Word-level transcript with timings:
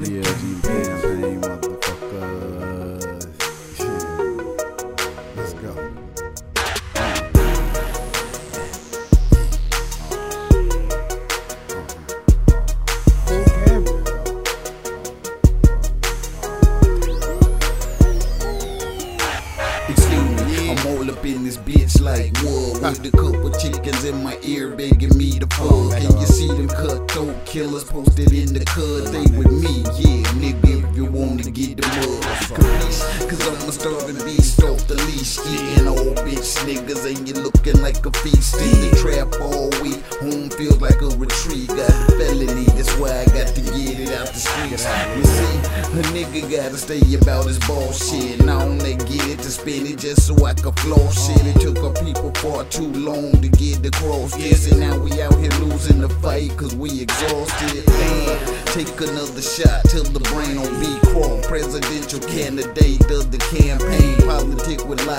by 0.00 0.04
the 0.04 0.12
Yeah, 0.12 0.22
game, 0.22 0.60
campaign, 0.62 1.40
motherfuckers. 1.40 3.04
Let's 5.36 5.52
go. 5.54 5.72
Full 13.26 13.44
Gabriel. 13.56 13.94
Excuse 19.88 20.42
me, 20.46 20.70
I'm 20.70 20.86
all 20.86 21.10
up 21.10 21.24
in 21.24 21.44
this 21.44 21.56
bitch 21.56 22.00
like 22.00 22.32
wood 22.42 22.82
With 22.82 23.06
a 23.06 23.10
couple 23.16 23.50
chickens 23.52 24.04
in 24.04 24.22
my 24.22 24.38
ear 24.42 24.68
begging 24.76 25.16
me 25.16 25.38
to 25.38 25.46
fuck 25.46 25.70
oh 25.72 25.90
Can 25.90 26.18
you 26.18 26.26
see 26.26 26.48
them 26.48 26.68
cutthroat 26.68 27.44
killers 27.46 27.84
posted 27.84 28.32
in 28.32 28.52
the 28.52 28.64
cut? 28.64 29.10
They 29.12 29.26
with 29.36 29.50
me, 29.50 29.77
like 38.32 38.62
In 38.62 38.90
the 38.90 38.96
trap 39.00 39.28
all 39.40 39.70
week, 39.82 40.02
home 40.20 40.50
feels 40.50 40.80
like 40.80 41.00
a 41.00 41.10
retreat. 41.16 41.68
Got 41.68 41.88
the 41.88 42.16
felony, 42.18 42.64
that's 42.76 42.92
why 42.98 43.10
I 43.20 43.24
got 43.26 43.54
to 43.54 43.60
get 43.60 43.98
it 44.00 44.12
out 44.12 44.28
the 44.28 44.40
streets. 44.40 44.84
You 45.16 45.24
see, 45.24 45.56
a 45.98 46.02
nigga 46.12 46.50
gotta 46.50 46.76
stay 46.76 47.02
about 47.14 47.46
his 47.46 47.58
bullshit. 47.60 48.40
And 48.40 48.50
I 48.50 48.62
only 48.62 48.96
get 48.96 49.26
it 49.28 49.38
to 49.40 49.50
spend 49.50 49.86
it 49.86 49.98
just 49.98 50.26
so 50.26 50.44
I 50.44 50.54
can 50.54 50.72
floss 50.72 51.26
shit. 51.26 51.46
It 51.46 51.60
took 51.60 51.78
our 51.78 51.94
people 52.04 52.32
far 52.42 52.64
too 52.64 52.90
long 52.92 53.32
to 53.40 53.48
get 53.48 53.84
across 53.86 54.34
this 54.36 54.70
And 54.70 54.80
now 54.80 54.98
we 54.98 55.12
out 55.22 55.34
here 55.38 55.52
losing 55.62 56.00
the 56.00 56.08
fight 56.20 56.56
cause 56.56 56.74
we 56.74 57.00
exhausted. 57.00 57.84
Damn, 57.86 58.64
take 58.74 59.00
another 59.00 59.42
shot 59.42 59.84
till 59.88 60.04
the 60.04 60.20
brain 60.20 60.58
on 60.58 60.70
be 60.80 60.92
crawl. 61.10 61.40
Presidential 61.42 62.20
candidate 62.20 63.00
does 63.08 63.28
the 63.30 63.38
campaign 63.38 64.17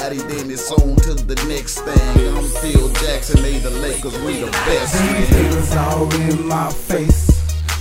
Politic 0.10 0.28
then 0.28 0.50
it's 0.50 0.72
on 0.72 0.96
to 0.96 1.14
the 1.14 1.36
next 1.48 1.82
thing 1.82 2.36
I'm 2.36 2.44
Phil 2.62 2.90
Jackson, 2.94 3.44
they 3.44 3.60
the 3.60 3.70
Lakers, 3.70 4.18
we 4.24 4.40
the 4.40 4.50
best 4.50 4.94
These 4.94 5.30
niggas 5.30 5.78
all 5.78 6.12
in 6.16 6.48
my 6.48 6.72
face. 6.72 7.30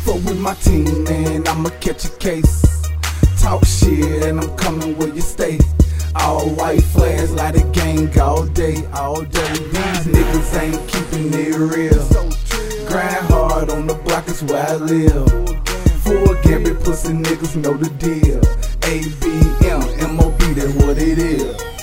Fuck 0.04 0.16
with 0.16 0.38
my 0.38 0.52
team, 0.56 1.04
man, 1.04 1.48
I'ma 1.48 1.70
catch 1.80 2.04
a 2.04 2.10
case. 2.18 2.62
Talk 3.40 3.64
shit, 3.64 4.24
and 4.24 4.40
I'm 4.40 4.54
coming 4.58 4.98
where 4.98 5.08
you 5.08 5.22
stay. 5.22 5.58
All 6.16 6.50
white 6.50 6.82
flags, 6.82 7.32
like 7.32 7.54
the 7.54 7.64
gang 7.72 8.20
all 8.20 8.44
day, 8.44 8.84
all 8.92 9.22
day. 9.22 9.52
These 9.52 10.04
niggas 10.12 10.60
ain't 10.60 10.86
keeping 10.86 11.32
it 11.32 11.56
real. 11.56 12.04
Grind 12.88 13.24
hard 13.32 13.70
on 13.70 13.86
the 13.86 13.94
block 14.04 14.28
is 14.28 14.42
where 14.42 14.66
I 14.68 14.74
live. 14.74 15.30
Full 16.04 16.34
gambit 16.42 16.84
pussy 16.84 17.14
niggas 17.14 17.56
know 17.56 17.74
the 17.74 17.88
deal. 17.96 18.40
ABM, 18.84 20.14
MOB, 20.14 20.38
that's 20.54 20.74
what 20.74 20.98
it 20.98 21.18
is. 21.18 21.77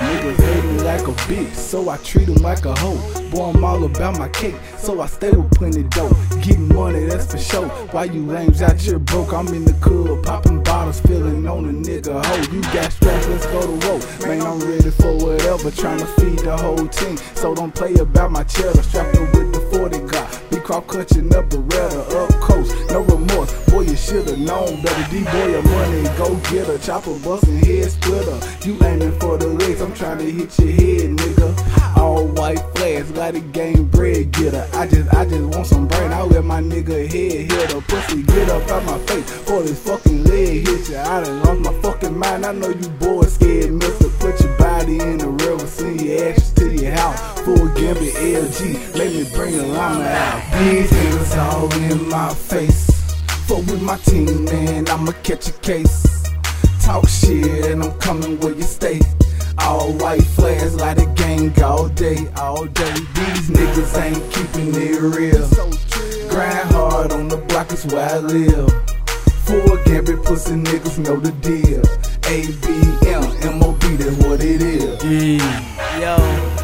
Niggas 0.00 0.40
hate 0.40 0.64
me 0.64 0.80
like 0.82 1.02
a 1.02 1.12
bitch, 1.28 1.54
so 1.54 1.90
I 1.90 1.98
treat 1.98 2.24
them 2.24 2.42
like 2.42 2.64
a 2.64 2.74
hoe. 2.74 2.98
Boy, 3.30 3.50
I'm 3.50 3.62
all 3.62 3.84
about 3.84 4.18
my 4.18 4.28
cake, 4.30 4.56
so 4.78 5.00
I 5.00 5.06
stay 5.06 5.30
with 5.30 5.50
plenty 5.52 5.82
dough. 5.82 6.16
Getting 6.40 6.74
money, 6.74 7.04
that's 7.04 7.30
for 7.30 7.38
sure. 7.38 7.68
Why 7.92 8.04
you 8.04 8.24
lames 8.24 8.62
out 8.62 8.80
here 8.80 8.98
broke? 8.98 9.34
I'm 9.34 9.48
in 9.48 9.64
the 9.64 9.74
club, 9.74 10.24
popping 10.24 10.62
bottles, 10.62 11.00
feeling 11.00 11.46
on 11.46 11.66
a 11.66 11.72
nigga 11.72 12.24
hoe. 12.24 12.52
You 12.52 12.62
got 12.72 12.90
straps, 12.92 13.28
let's 13.28 13.46
go 13.46 13.60
to 13.60 13.86
war. 13.86 14.00
Man, 14.26 14.40
I'm 14.40 14.58
ready 14.60 14.90
for 14.90 15.14
whatever, 15.16 15.70
trying 15.70 16.00
to 16.00 16.06
feed 16.18 16.38
the 16.38 16.56
whole 16.56 16.88
team. 16.88 17.18
So 17.34 17.54
don't 17.54 17.74
play 17.74 17.94
about 17.94 18.30
my 18.30 18.44
cheddar, 18.44 18.82
strapped 18.82 19.16
up 19.16 19.34
with 19.34 19.52
the 19.52 19.60
40 19.76 19.98
got. 20.08 20.50
Be 20.50 20.56
caught 20.60 20.86
clutching 20.86 21.34
up 21.34 21.50
Beretta, 21.50 22.00
up 22.14 22.40
coast, 22.40 22.74
no 22.90 23.02
remorse. 23.02 23.52
Boy, 23.80 23.86
you 23.86 23.96
should've 23.96 24.38
known 24.38 24.82
better. 24.82 25.10
D-boy 25.10 25.46
your 25.52 25.62
money, 25.62 26.02
go 26.18 26.36
get 26.50 26.68
a 26.68 26.78
chopper, 26.78 27.18
bustin' 27.20 27.56
head 27.64 27.90
splitter. 27.90 28.38
You 28.68 28.76
aiming 28.84 29.18
for 29.18 29.38
the 29.38 29.46
legs, 29.46 29.80
I'm 29.80 29.94
trying 29.94 30.18
to 30.18 30.30
hit 30.30 30.58
your 30.58 30.70
head, 30.70 31.16
nigga. 31.16 31.96
All 31.96 32.26
white 32.26 32.60
flags, 32.74 33.10
like 33.12 33.36
a 33.36 33.40
game 33.40 33.86
bread 33.86 34.32
getter. 34.32 34.68
I 34.74 34.86
just, 34.86 35.14
I 35.14 35.24
just 35.24 35.56
want 35.56 35.66
some 35.66 35.88
brain. 35.88 36.12
I 36.12 36.22
let 36.24 36.44
my 36.44 36.60
nigga 36.60 37.08
head 37.08 37.50
hit 37.50 37.72
a 37.72 37.80
pussy, 37.80 38.22
get 38.22 38.50
up 38.50 38.68
out 38.68 38.84
my 38.84 38.98
face. 39.06 39.30
For 39.30 39.62
this 39.62 39.82
fucking 39.82 40.24
leg 40.24 40.68
hit 40.68 40.90
you. 40.90 40.98
I 40.98 41.24
done 41.24 41.42
lost 41.42 41.60
my 41.60 41.72
fucking 41.80 42.18
mind. 42.18 42.44
I 42.44 42.52
know 42.52 42.68
you 42.68 42.88
boys 43.00 43.32
scared, 43.32 43.72
mister. 43.72 44.10
Put 44.20 44.38
your 44.42 44.58
body 44.58 45.00
in 45.00 45.16
the 45.16 45.28
river, 45.28 45.66
send 45.66 46.02
your 46.02 46.28
ashes 46.28 46.52
to 46.52 46.70
your 46.70 46.92
house. 46.92 47.40
Full 47.40 47.68
gambit 47.68 48.12
LG, 48.12 48.94
let 48.94 49.10
me 49.10 49.24
bring 49.34 49.56
the 49.56 49.66
llama 49.68 50.04
out. 50.04 50.58
These 50.58 50.90
niggas 50.90 51.38
all 51.38 51.72
in 51.72 52.08
my 52.10 52.34
face. 52.34 52.99
Fuck 53.50 53.66
with 53.66 53.82
my 53.82 53.96
team, 53.96 54.44
man, 54.44 54.88
I'ma 54.88 55.10
catch 55.24 55.48
a 55.48 55.52
case. 55.54 56.06
Talk 56.84 57.08
shit, 57.08 57.66
and 57.66 57.82
I'm 57.82 57.90
coming 57.98 58.38
where 58.38 58.54
you 58.54 58.62
stay. 58.62 59.00
All 59.58 59.92
white 59.94 60.22
flags, 60.22 60.76
like 60.76 60.98
the 60.98 61.06
gang 61.16 61.60
all 61.60 61.88
day, 61.88 62.28
all 62.36 62.64
day. 62.66 62.94
These 62.94 63.50
niggas 63.50 64.00
ain't 64.00 64.22
keeping 64.32 64.72
it 64.80 65.00
real. 65.00 65.48
Grind 66.30 66.70
hard 66.70 67.10
on 67.10 67.26
the 67.26 67.38
block 67.48 67.72
is 67.72 67.84
where 67.86 68.08
I 68.08 68.18
live. 68.18 68.70
Full 69.46 69.76
gambit 69.84 70.22
pussy 70.22 70.54
niggas 70.54 70.98
know 71.00 71.18
the 71.18 71.32
deal. 71.42 71.82
ABM, 72.30 73.58
MOB, 73.58 73.80
that's 73.98 74.16
what 74.24 74.40
it 74.44 74.62
is. 74.62 75.02
Yo, 75.98 76.16
now 76.16 76.59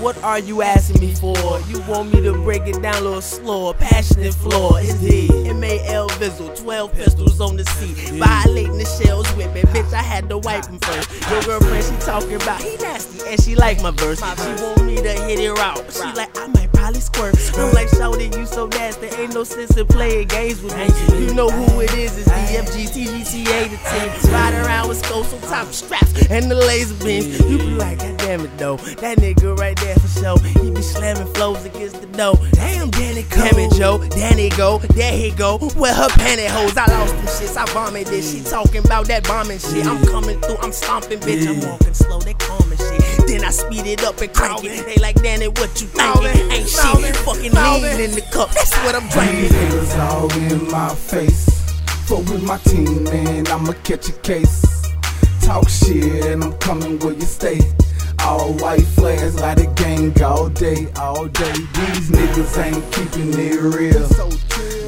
what 0.00 0.22
are 0.24 0.38
you 0.38 0.62
asking 0.62 1.00
me 1.00 1.14
for? 1.14 1.34
You 1.68 1.80
want 1.82 2.12
me 2.12 2.20
to 2.22 2.32
break 2.32 2.66
it 2.66 2.80
down 2.80 2.96
a 2.96 3.00
little 3.00 3.20
slower, 3.20 3.74
passionate 3.74 4.34
floor. 4.34 4.80
Indeed, 4.80 5.30
M-A-L 5.46 6.08
Vizzle, 6.18 6.56
12 6.56 6.92
pistols 6.92 7.40
on 7.40 7.56
the 7.56 7.64
seat, 7.64 7.96
violating 8.18 8.78
the 8.78 8.86
shells 8.86 9.30
with 9.36 9.52
me. 9.54 9.62
Bitch, 9.62 9.92
I 9.92 10.02
had 10.02 10.28
to 10.30 10.38
wipe 10.38 10.64
them 10.64 10.78
first. 10.78 11.10
Your 11.30 11.42
girlfriend, 11.42 11.84
she 11.84 12.06
talking 12.06 12.34
about 12.36 12.62
he 12.62 12.76
nasty, 12.76 13.28
and 13.28 13.42
she 13.42 13.54
like 13.54 13.82
my 13.82 13.90
verse. 13.90 14.18
She 14.18 14.62
want 14.62 14.84
me 14.84 14.96
to 14.96 15.12
hit 15.24 15.38
it 15.38 15.58
out. 15.58 15.78
She 15.92 16.12
like, 16.14 16.36
I 16.38 16.46
might 16.48 16.72
probably 16.72 17.00
squirt. 17.00 17.36
Like, 17.80 17.88
Shawty, 17.92 18.36
you 18.36 18.44
so 18.44 18.66
nasty, 18.66 19.06
ain't 19.06 19.32
no 19.32 19.42
sense 19.42 19.74
in 19.74 19.86
playing 19.86 20.28
games 20.28 20.60
with 20.60 20.76
me. 20.76 21.24
You 21.24 21.32
know 21.32 21.48
who 21.48 21.80
it 21.80 21.94
is, 21.94 22.18
it's 22.18 22.28
DFG, 22.28 22.90
TGTA, 22.92 23.70
the 23.70 23.76
10. 24.22 24.32
Ride 24.34 24.52
around 24.66 24.88
with 24.90 24.98
scopes 25.02 25.32
on 25.32 25.40
top 25.40 25.66
of 25.66 25.74
straps 25.74 26.10
and 26.30 26.50
the 26.50 26.54
laser 26.54 26.94
beams. 27.02 27.40
You 27.40 27.56
be 27.56 27.70
like, 27.70 27.98
God 27.98 28.18
damn 28.18 28.40
it, 28.42 28.56
though. 28.58 28.76
That 28.76 29.18
nigga 29.18 29.56
right 29.58 29.76
there 29.80 29.96
for 29.96 30.08
sure. 30.08 30.38
He 30.62 30.70
be 30.70 30.82
slamming 30.82 31.32
flows 31.34 31.64
against 31.64 32.00
the 32.00 32.06
door. 32.06 32.36
Damn, 32.52 32.90
Danny 32.90 33.22
Cole. 33.24 33.44
Damn 33.44 33.58
it, 33.58 33.72
Joe. 33.72 33.98
Danny 34.10 34.50
go. 34.50 34.78
There 34.78 35.16
he 35.16 35.30
go. 35.30 35.56
With 35.56 35.96
her 35.96 36.08
pantyhose. 36.08 36.76
I 36.76 36.86
lost 36.86 37.14
them 37.16 37.26
shits. 37.26 37.56
I 37.56 37.64
vomited. 37.72 38.22
She 38.22 38.42
talking 38.42 38.84
about 38.84 39.06
that 39.06 39.24
bombing 39.24 39.58
shit. 39.58 39.86
I'm 39.86 40.04
coming 40.06 40.40
through. 40.40 40.58
I'm 40.58 40.72
stomping, 40.72 41.18
bitch. 41.20 41.48
I'm 41.48 41.68
walking 41.68 41.94
slow. 41.94 42.20
They 42.20 42.34
calming 42.34 42.78
shit. 42.78 43.26
Then 43.26 43.44
I 43.44 43.50
speed 43.50 43.86
it 43.86 44.04
up 44.04 44.20
and 44.20 44.32
crank 44.32 44.64
it. 44.64 44.86
They 44.86 45.00
like, 45.02 45.20
Danny, 45.22 45.48
what 45.48 45.80
you 45.80 45.88
thinking? 45.88 46.50
Ain't 46.52 46.68
shit. 46.68 47.16
Fucking 47.16 47.52
lean 47.78 48.00
in 48.00 48.10
the 48.12 48.22
cup. 48.32 48.50
That's 48.50 48.74
what 48.78 48.94
I'm 48.94 49.08
drinking. 49.08 49.50
niggas 49.50 49.98
all 49.98 50.32
in 50.32 50.70
my 50.70 50.94
face. 50.94 51.46
Fuck 52.08 52.26
with 52.30 52.42
my 52.42 52.58
team, 52.58 53.04
man, 53.04 53.46
I'ma 53.48 53.72
catch 53.84 54.08
a 54.08 54.12
case. 54.12 54.62
Talk 55.42 55.68
shit, 55.68 56.24
and 56.26 56.42
I'm 56.42 56.52
coming 56.58 56.98
where 56.98 57.14
you 57.14 57.22
stay. 57.22 57.60
All 58.24 58.52
white 58.54 58.86
flags, 58.98 59.40
like 59.40 59.58
the 59.58 59.66
gang 59.76 60.20
all 60.22 60.48
day, 60.48 60.88
all 60.96 61.26
day. 61.26 61.52
These 61.52 62.10
niggas 62.10 62.58
ain't 62.64 62.84
keeping 62.92 63.32
it 63.38 63.60
real. 63.60 64.08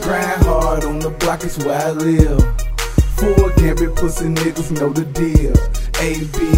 Grind 0.02 0.42
hard 0.44 0.84
on 0.84 0.98
the 0.98 1.10
block 1.10 1.44
it's 1.44 1.58
where 1.58 1.80
I 1.80 1.90
live. 1.90 2.42
Full 3.16 3.50
gambit 3.56 3.94
pussy 3.96 4.26
niggas 4.26 4.70
know 4.72 4.90
the 4.90 5.04
deal. 5.04 5.52
ABM, 6.02 6.52